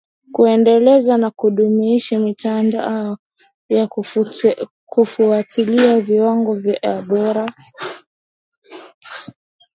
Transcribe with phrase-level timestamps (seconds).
[0.33, 3.17] kuendeleza na kudumisha mitandao
[3.69, 3.87] ya
[4.87, 7.53] kufuatilia viwango vya ubora